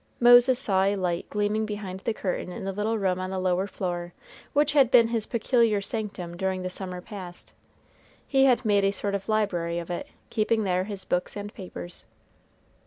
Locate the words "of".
9.13-9.29, 9.77-9.91